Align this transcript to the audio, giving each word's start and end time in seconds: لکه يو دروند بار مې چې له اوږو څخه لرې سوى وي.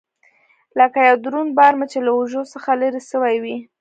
لکه 0.79 0.99
يو 1.09 1.15
دروند 1.25 1.51
بار 1.57 1.73
مې 1.79 1.85
چې 1.91 1.99
له 2.05 2.11
اوږو 2.15 2.41
څخه 2.53 2.69
لرې 2.81 3.01
سوى 3.11 3.35
وي. 3.43 3.57